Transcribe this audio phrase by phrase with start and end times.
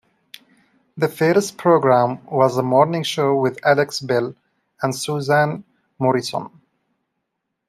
[0.97, 4.33] The first programme was "The Morning Show with Alex Bell
[4.81, 5.63] and Susan
[5.99, 6.49] Morrison".